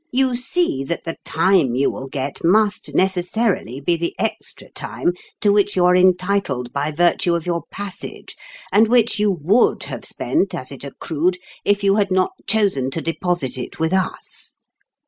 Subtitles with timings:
[0.11, 5.51] "You see that the time you will get must necessarily be the extra time to
[5.53, 8.35] which you are entitled by virtue of your passage,
[8.71, 12.99] and which you would have spent as it accrued if you had not chosen to
[12.99, 14.55] deposit it with us.